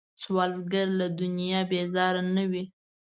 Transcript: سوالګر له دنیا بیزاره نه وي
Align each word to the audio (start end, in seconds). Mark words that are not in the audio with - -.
سوالګر 0.21 0.87
له 0.99 1.07
دنیا 1.19 1.59
بیزاره 1.71 2.23
نه 2.35 2.43
وي 2.51 2.63